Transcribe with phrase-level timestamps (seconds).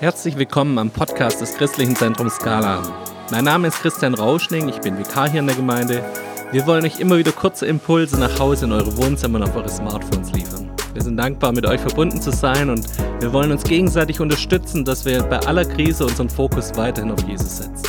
[0.00, 2.82] Herzlich willkommen am Podcast des Christlichen Zentrums Skala.
[3.30, 6.02] Mein Name ist Christian Rauschning, ich bin Vikar hier in der Gemeinde.
[6.52, 9.68] Wir wollen euch immer wieder kurze Impulse nach Hause in eure Wohnzimmer und auf eure
[9.68, 10.70] Smartphones liefern.
[10.94, 12.86] Wir sind dankbar, mit euch verbunden zu sein und
[13.20, 17.58] wir wollen uns gegenseitig unterstützen, dass wir bei aller Krise unseren Fokus weiterhin auf Jesus
[17.58, 17.84] setzen.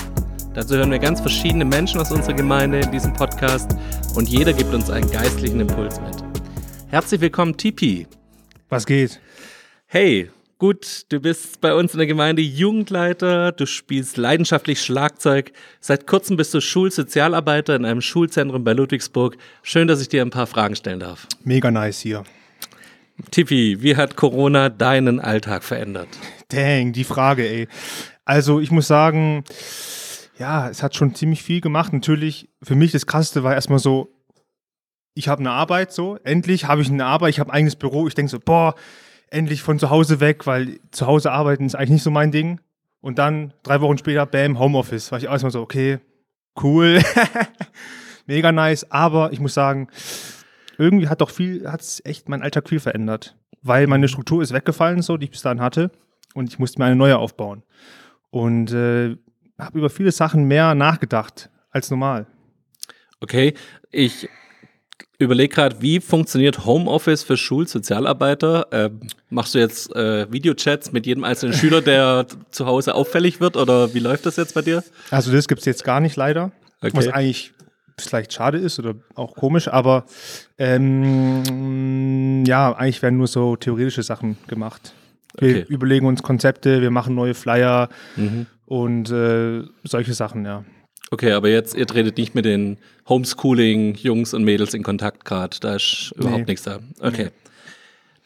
[0.54, 3.72] Dazu hören wir ganz verschiedene Menschen aus unserer Gemeinde in diesem Podcast
[4.16, 6.18] und jeder gibt uns einen geistlichen Impuls mit.
[6.90, 8.06] Herzlich willkommen, Tipi.
[8.68, 9.22] Was geht?
[9.88, 10.30] Hey,
[10.62, 15.54] gut, du bist bei uns in der Gemeinde Jugendleiter, du spielst leidenschaftlich Schlagzeug.
[15.80, 19.38] Seit kurzem bist du Schulsozialarbeiter in einem Schulzentrum bei Ludwigsburg.
[19.64, 21.26] Schön, dass ich dir ein paar Fragen stellen darf.
[21.44, 22.26] Mega nice hier.
[23.32, 26.10] Tippi, wie hat Corona deinen Alltag verändert?
[26.50, 27.68] Dang, die Frage, ey.
[28.24, 29.44] Also ich muss sagen,
[30.38, 31.92] ja, es hat schon ziemlich viel gemacht.
[31.92, 34.14] Natürlich, für mich das Krasseste war erstmal so,
[35.16, 38.08] ich habe eine Arbeit, so, endlich habe ich eine Arbeit, ich habe ein eigenes Büro.
[38.08, 38.76] Ich denke so, boah,
[39.32, 42.60] endlich von zu Hause weg, weil zu Hause arbeiten ist eigentlich nicht so mein Ding.
[43.00, 45.12] Und dann drei Wochen später, bam, Homeoffice.
[45.12, 46.00] War ich erstmal so, okay,
[46.62, 47.02] cool,
[48.28, 48.92] mega nice.
[48.92, 49.88] Aber ich muss sagen,
[50.78, 53.36] irgendwie hat doch viel, hat es echt mein Alltag viel verändert.
[53.64, 55.92] Weil meine Struktur ist weggefallen, so, die ich bis dahin hatte.
[56.34, 57.64] Und ich musste mir eine neue aufbauen.
[58.30, 59.18] Und äh,
[59.58, 62.28] habe über viele Sachen mehr nachgedacht als normal.
[63.20, 63.54] Okay,
[63.92, 64.30] ich
[65.22, 68.68] überlege gerade, wie funktioniert Homeoffice für Schulsozialarbeiter?
[68.72, 73.56] Ähm, machst du jetzt äh, Videochats mit jedem einzelnen Schüler, der zu Hause auffällig wird
[73.58, 74.84] oder wie läuft das jetzt bei dir?
[75.10, 76.92] Also das gibt es jetzt gar nicht leider, Okay.
[76.94, 77.54] was eigentlich
[78.00, 80.06] vielleicht schade ist oder auch komisch, aber
[81.12, 84.94] ähm, ja, eigentlich werden nur so theoretische Sachen gemacht.
[85.38, 85.66] Wir Okay.
[85.70, 88.48] überlegen uns Konzepte, wir machen neue Flyer Mhm.
[88.66, 90.64] und äh, solche Sachen, ja.
[91.14, 92.78] Okay, aber jetzt, ihr tretet nicht mit den
[93.10, 95.58] Homeschooling-Jungs und Mädels in Kontakt gerade.
[95.60, 96.46] Da ist überhaupt Nee.
[96.48, 96.80] nichts da.
[97.02, 97.30] Okay.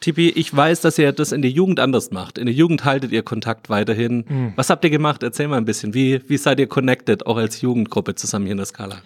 [0.00, 2.38] Tippi, ich weiß, dass ihr das in der Jugend anders macht.
[2.38, 4.24] In der Jugend haltet ihr Kontakt weiterhin.
[4.28, 4.52] Mhm.
[4.54, 5.22] Was habt ihr gemacht?
[5.22, 5.94] Erzähl mal ein bisschen.
[5.94, 8.98] Wie, wie seid ihr connected, auch als Jugendgruppe zusammen hier in der Skala?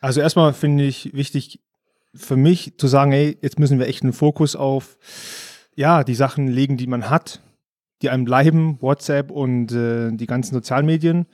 [0.00, 1.58] Also erstmal finde ich wichtig
[2.14, 4.96] für mich zu sagen, ey, jetzt müssen wir echt einen Fokus auf
[5.74, 7.40] ja, die Sachen legen, die man hat,
[8.02, 11.26] die einem bleiben, WhatsApp und äh, die ganzen Sozialmedien.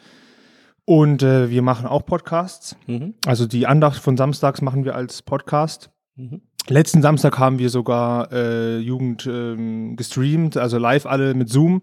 [0.91, 2.75] Und äh, wir machen auch Podcasts.
[2.89, 3.15] Mhm.
[3.25, 5.93] Also die Andacht von Samstags machen wir als Podcast.
[6.17, 6.41] Mhm.
[6.67, 11.83] Letzten Samstag haben wir sogar äh, Jugend ähm, gestreamt, also live alle mit Zoom.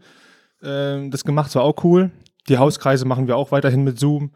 [0.62, 2.12] Ähm, das gemacht, das war auch cool.
[2.50, 4.31] Die Hauskreise machen wir auch weiterhin mit Zoom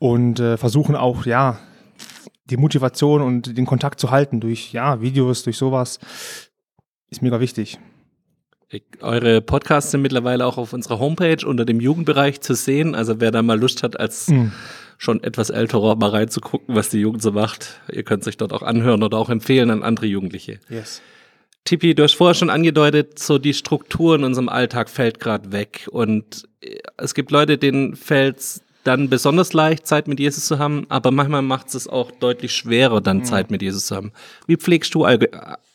[0.00, 1.60] und äh, versuchen auch, ja,
[2.46, 6.00] die Motivation und den Kontakt zu halten durch, ja, Videos, durch sowas.
[7.08, 7.78] Ist mega wichtig.
[9.00, 12.94] Eure Podcasts sind mittlerweile auch auf unserer Homepage unter dem Jugendbereich zu sehen.
[12.94, 14.52] Also wer da mal Lust hat, als Mhm.
[14.98, 18.62] schon etwas älterer mal reinzugucken, was die Jugend so macht, ihr könnt sich dort auch
[18.62, 20.60] anhören oder auch empfehlen an andere Jugendliche.
[20.68, 21.02] Yes.
[21.64, 25.88] Tippi, du hast vorher schon angedeutet, so die Struktur in unserem Alltag fällt gerade weg.
[25.90, 30.58] Und äh, es gibt Leute, denen fällt es dann besonders leicht, Zeit mit Jesus zu
[30.58, 34.12] haben, aber manchmal macht es auch deutlich schwerer, dann Zeit mit Jesus zu haben.
[34.46, 35.06] Wie pflegst du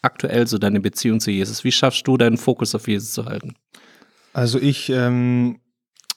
[0.01, 1.63] aktuell so deine Beziehung zu Jesus?
[1.63, 3.55] Wie schaffst du deinen Fokus auf Jesus zu halten?
[4.33, 5.59] Also ich, ähm,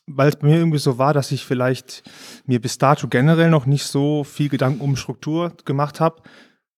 [0.06, 2.02] weil es bei mir irgendwie so war, dass ich vielleicht
[2.46, 6.22] mir bis dato generell noch nicht so viel Gedanken um Struktur gemacht habe,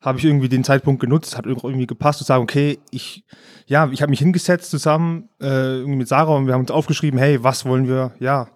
[0.02, 3.24] habe ich irgendwie den Zeitpunkt genutzt, hat irgendwie gepasst zu sagen, okay, ich,
[3.66, 7.18] ja, ich habe mich hingesetzt zusammen äh, irgendwie mit Sarah und wir haben uns aufgeschrieben,
[7.18, 8.48] hey, was wollen wir, ja,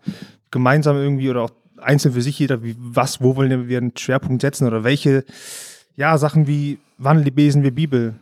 [0.50, 4.42] gemeinsam irgendwie oder auch einzeln für sich jeder, wie, was, wo wollen wir einen Schwerpunkt
[4.42, 5.24] setzen oder welche,
[5.94, 8.14] ja, Sachen wie, wann lesen wir Bibel?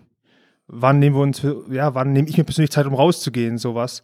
[0.66, 4.02] Wann nehmen wir uns, ja, wann nehme ich mir persönlich Zeit, um rauszugehen, sowas?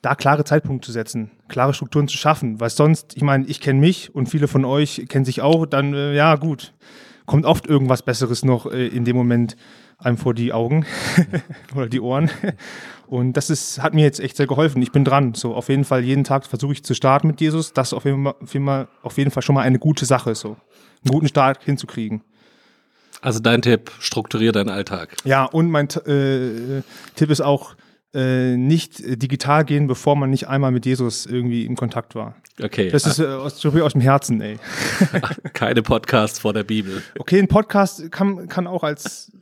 [0.00, 3.78] Da klare Zeitpunkte zu setzen, klare Strukturen zu schaffen, weil sonst, ich meine, ich kenne
[3.78, 6.74] mich und viele von euch kennen sich auch, dann, äh, ja, gut,
[7.26, 9.56] kommt oft irgendwas Besseres noch äh, in dem Moment
[10.04, 10.84] einem vor die Augen
[11.74, 12.30] oder die Ohren.
[13.06, 14.80] Und das ist, hat mir jetzt echt sehr geholfen.
[14.82, 15.34] Ich bin dran.
[15.34, 17.72] So, auf jeden Fall jeden Tag versuche ich zu starten mit Jesus.
[17.72, 20.06] Das ist auf jeden, Fall, auf jeden Fall- auf jeden Fall schon mal eine gute
[20.06, 20.56] Sache, so.
[21.04, 22.22] Einen guten Start hinzukriegen.
[23.20, 25.16] Also dein Tipp, strukturier deinen Alltag.
[25.24, 26.82] Ja, und mein äh,
[27.14, 27.74] Tipp ist auch,
[28.14, 32.36] äh, nicht digital gehen, bevor man nicht einmal mit Jesus irgendwie in Kontakt war.
[32.62, 34.58] Okay, Das ist äh, aus, aus dem Herzen, ey.
[35.54, 37.02] keine Podcasts vor der Bibel.
[37.18, 39.32] Okay, ein Podcast kann, kann auch als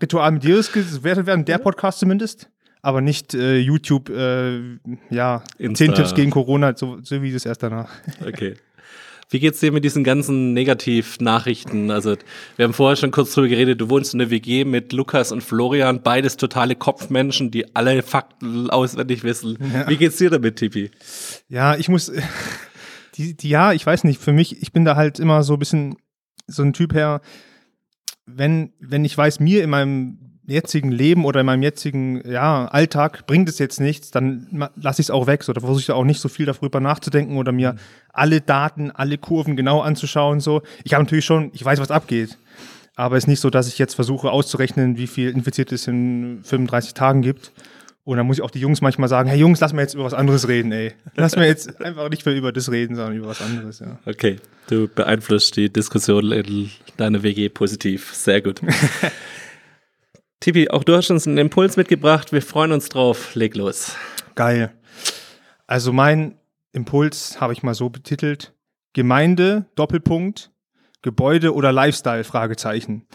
[0.00, 2.48] Ritual mit Jesus gewertet werden, der Podcast zumindest.
[2.82, 4.58] Aber nicht äh, YouTube, äh,
[5.10, 5.84] ja, Insta.
[5.84, 7.90] 10 Tipps gegen Corona, so, so wie das erst danach.
[8.26, 8.54] Okay.
[9.32, 11.92] Wie geht's dir mit diesen ganzen Negativnachrichten?
[11.92, 12.16] Also,
[12.56, 15.44] wir haben vorher schon kurz drüber geredet, du wohnst in der WG mit Lukas und
[15.44, 19.56] Florian, beides totale Kopfmenschen, die alle Fakten auswendig wissen.
[19.86, 20.90] Wie geht's dir damit, Tippi?
[21.48, 22.10] Ja, ich muss,
[23.14, 25.60] die, die, ja, ich weiß nicht, für mich, ich bin da halt immer so ein
[25.60, 25.96] bisschen
[26.48, 27.20] so ein Typ her,
[28.26, 33.26] wenn, wenn ich weiß, mir in meinem jetzigen Leben oder in meinem jetzigen ja, Alltag
[33.26, 35.42] bringt es jetzt nichts, dann lasse ich es auch weg.
[35.42, 37.76] So, da versuche ich auch nicht so viel darüber nachzudenken oder mir
[38.12, 40.40] alle Daten, alle Kurven genau anzuschauen.
[40.40, 42.36] So, ich habe natürlich schon, ich weiß, was abgeht.
[42.96, 46.40] Aber es ist nicht so, dass ich jetzt versuche auszurechnen, wie viel Infizierte es in
[46.42, 47.52] 35 Tagen gibt.
[48.04, 50.04] Und dann muss ich auch die Jungs manchmal sagen, hey Jungs, lass mal jetzt über
[50.04, 50.92] was anderes reden, ey.
[51.14, 53.98] Lass mal jetzt einfach nicht mehr über das reden, sondern über was anderes, ja.
[54.06, 54.36] Okay,
[54.68, 58.12] du beeinflusst die Diskussion in deiner WG positiv.
[58.14, 58.60] Sehr gut.
[60.40, 62.32] Tipi, auch du hast uns einen Impuls mitgebracht.
[62.32, 63.34] Wir freuen uns drauf.
[63.34, 63.94] Leg los.
[64.34, 64.72] Geil.
[65.66, 66.38] Also mein
[66.72, 68.54] Impuls habe ich mal so betitelt.
[68.94, 70.50] Gemeinde, Doppelpunkt,
[71.02, 73.06] Gebäude oder Lifestyle, Fragezeichen.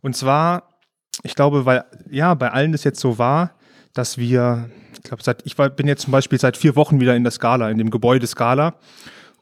[0.00, 0.78] Und zwar,
[1.22, 3.54] ich glaube, weil, ja, bei allen das jetzt so war,
[3.92, 7.14] dass wir, ich glaube, seit, ich war, bin jetzt zum Beispiel seit vier Wochen wieder
[7.14, 8.76] in der Skala, in dem Gebäude Skala.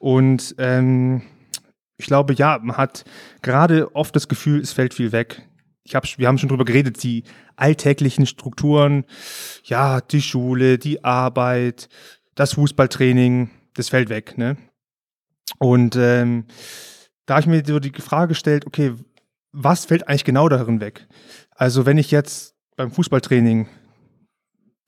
[0.00, 1.22] Und ähm,
[1.96, 3.04] ich glaube, ja, man hat
[3.40, 5.46] gerade oft das Gefühl, es fällt viel weg.
[5.84, 7.24] Ich hab, wir haben schon drüber geredet, die
[7.56, 9.04] alltäglichen Strukturen,
[9.64, 11.88] ja, die Schule, die Arbeit,
[12.34, 14.36] das Fußballtraining, das fällt weg.
[14.36, 14.56] Ne?
[15.58, 16.44] Und ähm,
[17.26, 18.94] da habe ich mir so die Frage gestellt, okay,
[19.52, 21.06] was fällt eigentlich genau darin weg?
[21.50, 23.68] Also wenn ich jetzt beim Fußballtraining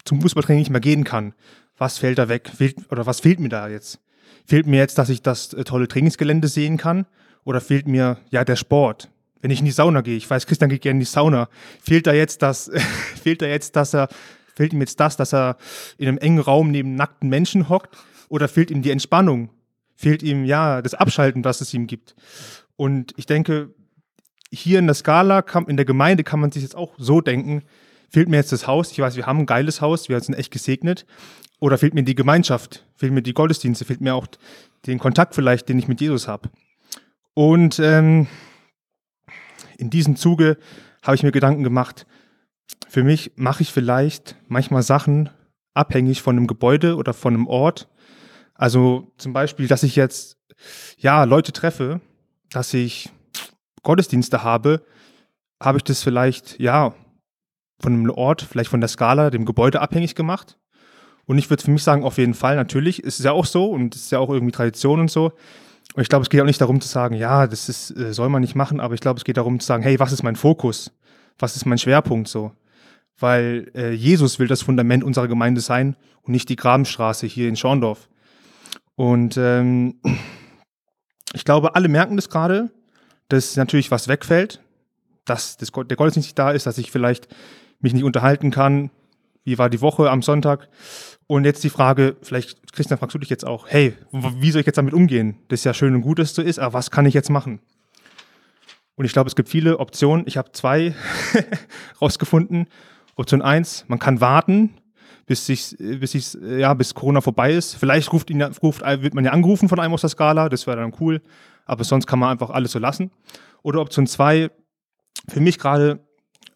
[0.04, 1.34] zum Fußballtraining nicht mehr gehen kann,
[1.76, 2.48] was fällt da weg?
[2.48, 4.00] Fehlt, oder was fehlt mir da jetzt?
[4.46, 7.06] Fehlt mir jetzt, dass ich das äh, tolle Trainingsgelände sehen kann?
[7.44, 9.10] Oder fehlt mir ja der Sport?
[9.42, 11.48] Wenn ich in die Sauna gehe, ich weiß, Christian geht gerne in die Sauna,
[11.82, 12.70] fehlt da jetzt das,
[13.22, 14.08] fehlt da jetzt, dass er,
[14.54, 15.58] fehlt ihm jetzt das, dass er
[15.98, 17.94] in einem engen Raum neben nackten Menschen hockt?
[18.28, 19.50] Oder fehlt ihm die Entspannung?
[19.94, 22.14] Fehlt ihm ja das Abschalten, was es ihm gibt?
[22.76, 23.74] Und ich denke,
[24.50, 27.62] hier in der Skala, in der Gemeinde kann man sich jetzt auch so denken,
[28.10, 28.92] fehlt mir jetzt das Haus?
[28.92, 31.04] Ich weiß, wir haben ein geiles Haus, wir sind echt gesegnet.
[31.58, 32.84] Oder fehlt mir die Gemeinschaft?
[32.96, 33.84] Fehlt mir die Gottesdienste?
[33.84, 34.26] Fehlt mir auch
[34.86, 36.50] den Kontakt vielleicht, den ich mit Jesus habe?
[37.34, 38.26] Und ähm,
[39.82, 40.56] in diesem Zuge
[41.02, 42.06] habe ich mir Gedanken gemacht,
[42.88, 45.28] für mich mache ich vielleicht manchmal Sachen
[45.74, 47.88] abhängig von einem Gebäude oder von einem Ort.
[48.54, 50.38] Also zum Beispiel, dass ich jetzt
[50.98, 52.00] ja Leute treffe,
[52.50, 53.10] dass ich
[53.82, 54.84] Gottesdienste habe,
[55.60, 56.94] habe ich das vielleicht ja
[57.80, 60.58] von einem Ort, vielleicht von der Skala, dem Gebäude abhängig gemacht.
[61.24, 63.66] Und ich würde für mich sagen, auf jeden Fall, natürlich, ist es ja auch so
[63.70, 65.32] und es ist ja auch irgendwie Tradition und so.
[65.94, 68.28] Und ich glaube, es geht auch nicht darum zu sagen, ja, das ist, äh, soll
[68.28, 70.36] man nicht machen, aber ich glaube, es geht darum zu sagen, hey, was ist mein
[70.36, 70.92] Fokus?
[71.38, 72.52] Was ist mein Schwerpunkt so?
[73.18, 77.56] Weil äh, Jesus will das Fundament unserer Gemeinde sein und nicht die Grabenstraße hier in
[77.56, 78.08] Schorndorf.
[78.94, 80.00] Und ähm,
[81.34, 82.70] ich glaube, alle merken das gerade,
[83.28, 84.62] dass natürlich was wegfällt,
[85.24, 87.28] dass das, der Gottesdienst nicht da ist, dass ich vielleicht
[87.80, 88.90] mich nicht unterhalten kann.
[89.44, 90.68] Wie war die Woche am Sonntag?
[91.26, 94.66] Und jetzt die Frage, vielleicht, Christian, fragst du dich jetzt auch, hey, wie soll ich
[94.66, 95.38] jetzt damit umgehen?
[95.48, 97.30] Das ist ja schön und gut, dass es so ist, aber was kann ich jetzt
[97.30, 97.60] machen?
[98.94, 100.26] Und ich glaube, es gibt viele Optionen.
[100.26, 100.94] Ich habe zwei
[102.00, 102.66] rausgefunden.
[103.16, 104.74] Option eins: man kann warten,
[105.26, 107.74] bis sich, bis sich, ja, bis Corona vorbei ist.
[107.74, 110.76] Vielleicht ruft ihn, ruft, wird man ja angerufen von einem aus der Skala, das wäre
[110.76, 111.22] dann cool.
[111.64, 113.10] Aber sonst kann man einfach alles so lassen.
[113.62, 114.50] Oder Option zwei:
[115.28, 116.00] für mich gerade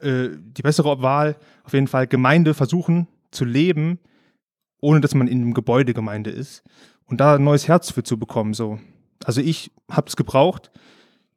[0.06, 3.98] äh, die bessere Wahl, auf jeden Fall Gemeinde versuchen zu leben,
[4.80, 6.62] ohne dass man in einem Gebäudegemeinde ist
[7.06, 8.54] und da ein neues Herz für zu bekommen.
[8.54, 8.78] So.
[9.24, 10.70] Also ich habe es gebraucht.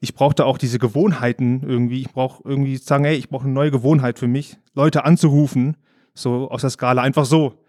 [0.01, 2.01] Ich brauchte auch diese Gewohnheiten irgendwie.
[2.01, 5.75] Ich brauche irgendwie sagen, hey, ich brauche eine neue Gewohnheit für mich, Leute anzurufen,
[6.13, 7.65] so aus der Skala, einfach so.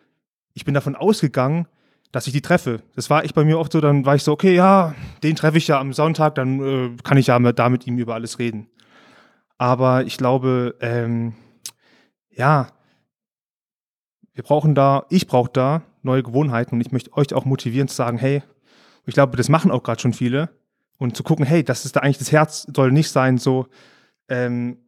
[0.55, 1.67] Ich bin davon ausgegangen,
[2.13, 2.83] dass ich die treffe.
[2.95, 5.59] Das war ich bei mir oft so, dann war ich so, okay, ja, den treffe
[5.59, 8.69] ich ja am Sonntag, dann äh, kann ich ja da mit ihm über alles reden.
[9.61, 11.35] Aber ich glaube, ähm,
[12.31, 12.69] ja,
[14.33, 17.95] wir brauchen da, ich brauche da neue Gewohnheiten und ich möchte euch auch motivieren zu
[17.95, 18.43] sagen, hey,
[19.05, 20.49] ich glaube, das machen auch gerade schon viele
[20.97, 23.67] und zu gucken, hey, das ist da eigentlich das Herz, soll nicht sein, so
[24.31, 24.79] ähm,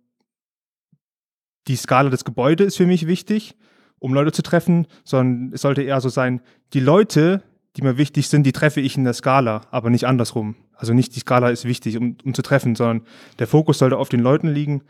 [1.69, 3.59] die Skala des Gebäudes ist für mich wichtig,
[3.99, 6.41] um Leute zu treffen, sondern es sollte eher so sein,
[6.73, 7.43] die Leute,
[7.77, 10.57] die mir wichtig sind, die treffe ich in der Skala, aber nicht andersrum.
[10.75, 13.07] Also nicht die Skala ist wichtig, um, um zu treffen, sondern
[13.39, 14.83] der Fokus sollte auf den Leuten liegen.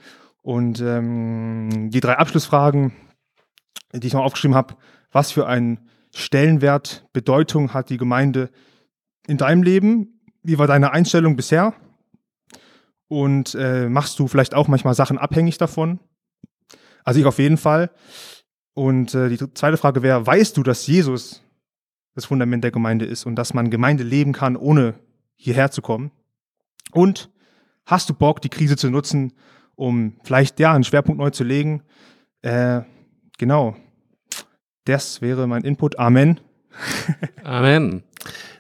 [0.43, 2.93] Und ähm, die drei Abschlussfragen,
[3.93, 4.75] die ich noch aufgeschrieben habe,
[5.11, 8.51] was für einen Stellenwert, Bedeutung hat die Gemeinde
[9.27, 10.21] in deinem Leben?
[10.43, 11.75] Wie war deine Einstellung bisher?
[13.09, 16.01] Und äh, machst du vielleicht auch manchmal Sachen abhängig davon?
[17.05, 17.91] Also ich auf jeden Fall.
[18.75, 21.43] Und äh, die zweite Frage wäre, weißt du, dass Jesus
[22.15, 24.95] das Fundament der Gemeinde ist und dass man Gemeinde leben kann, ohne
[25.37, 26.11] hierher zu kommen?
[26.93, 27.31] Und
[27.87, 29.33] hast du Bock, die Krise zu nutzen,
[29.75, 31.83] um vielleicht ja einen Schwerpunkt neu zu legen?
[32.43, 32.83] Äh,
[33.39, 33.77] genau.
[34.85, 35.99] Das wäre mein Input.
[35.99, 36.41] Amen.
[37.45, 38.03] Amen.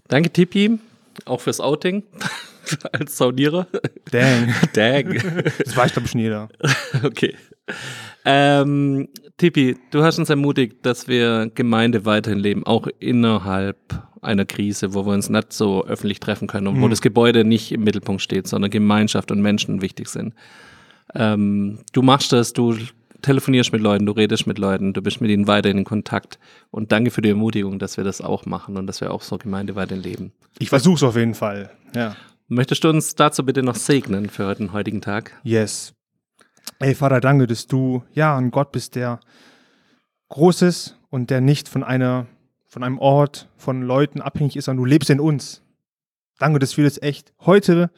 [0.08, 0.78] Danke, Tippi,
[1.24, 2.04] auch fürs Outing
[2.92, 3.66] als Saunierer.
[4.10, 4.54] Dang.
[4.72, 5.14] Dang.
[5.58, 6.48] Das weiß, glaube ich, schon jeder.
[7.02, 7.36] Okay.
[8.24, 13.78] Ähm, Tippi, du hast uns ermutigt, dass wir Gemeinde weiterhin leben, auch innerhalb
[14.22, 16.82] einer Krise, wo wir uns nicht so öffentlich treffen können und mhm.
[16.82, 20.34] wo das Gebäude nicht im Mittelpunkt steht, sondern Gemeinschaft und Menschen wichtig sind.
[21.14, 22.76] Ähm, du machst das, du
[23.22, 26.38] telefonierst mit Leuten, du redest mit Leuten, du bist mit ihnen weiterhin in Kontakt.
[26.70, 29.38] Und danke für die Ermutigung, dass wir das auch machen und dass wir auch so
[29.38, 30.32] Gemeinde weiterhin leben.
[30.58, 31.70] Ich versuche es auf jeden Fall.
[31.94, 32.16] Ja.
[32.48, 35.40] Möchtest du uns dazu bitte noch segnen für den heutigen Tag?
[35.42, 35.94] Yes.
[36.78, 39.20] Ey, Vater, danke, dass du ja ein Gott bist, der
[40.28, 42.26] groß ist und der nicht von einer,
[42.72, 45.60] von einem Ort, von Leuten abhängig ist, sondern du lebst in uns.
[46.38, 47.90] Danke, dass wir das echt heute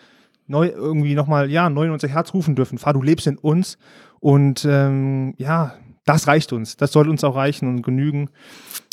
[0.48, 2.78] neu irgendwie nochmal, ja, neu in unser Herz rufen dürfen.
[2.78, 3.78] Vater, du lebst in uns
[4.18, 6.76] und ähm, ja, das reicht uns.
[6.76, 8.30] Das soll uns auch reichen und genügen.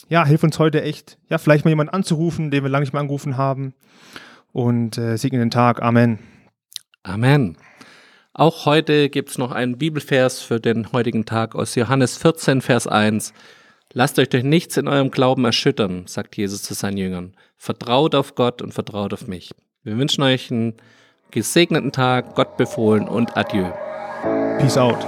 [0.07, 3.01] Ja, hilf uns heute echt, ja, vielleicht mal jemanden anzurufen, den wir lange nicht mehr
[3.01, 3.73] angerufen haben.
[4.51, 5.81] Und äh, segne den Tag.
[5.81, 6.19] Amen.
[7.01, 7.57] Amen.
[8.33, 12.85] Auch heute gibt es noch einen Bibelvers für den heutigen Tag aus Johannes 14, Vers
[12.85, 13.33] 1.
[13.93, 17.35] Lasst euch durch nichts in eurem Glauben erschüttern, sagt Jesus zu seinen Jüngern.
[17.57, 19.51] Vertraut auf Gott und vertraut auf mich.
[19.83, 20.75] Wir wünschen euch einen
[21.31, 23.69] gesegneten Tag, Gott befohlen und Adieu.
[24.59, 25.05] Peace out.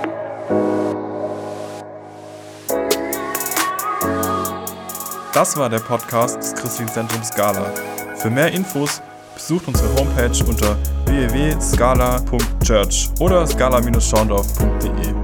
[5.33, 7.73] Das war der Podcast des Christlichen Zentrums Scala.
[8.17, 9.01] Für mehr Infos
[9.33, 15.22] besucht unsere Homepage unter www.scala.church oder scala-schaundorf.de.